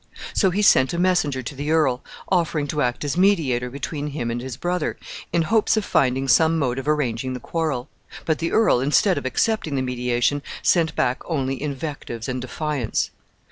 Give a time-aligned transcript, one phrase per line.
[0.33, 4.31] So he sent a messenger to the earl, offering to act as mediator between him
[4.31, 4.97] and his brother,
[5.31, 7.87] in hopes of finding some mode of arranging the quarrel;
[8.25, 13.11] but the earl, instead of accepting the mediation, sent back only invectives and defiance.